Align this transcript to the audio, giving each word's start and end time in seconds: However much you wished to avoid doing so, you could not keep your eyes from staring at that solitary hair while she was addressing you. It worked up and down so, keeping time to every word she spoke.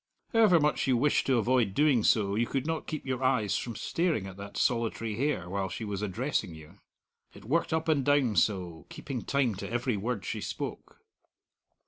However 0.33 0.59
much 0.59 0.87
you 0.87 0.97
wished 0.97 1.27
to 1.27 1.37
avoid 1.37 1.75
doing 1.75 2.03
so, 2.03 2.33
you 2.33 2.47
could 2.47 2.65
not 2.65 2.87
keep 2.87 3.05
your 3.05 3.23
eyes 3.23 3.55
from 3.55 3.75
staring 3.75 4.25
at 4.25 4.35
that 4.37 4.57
solitary 4.57 5.13
hair 5.13 5.47
while 5.47 5.69
she 5.69 5.85
was 5.85 6.01
addressing 6.01 6.55
you. 6.55 6.79
It 7.35 7.45
worked 7.45 7.71
up 7.71 7.87
and 7.87 8.03
down 8.03 8.35
so, 8.35 8.87
keeping 8.89 9.21
time 9.21 9.53
to 9.57 9.69
every 9.69 9.97
word 9.97 10.25
she 10.25 10.41
spoke. 10.41 11.01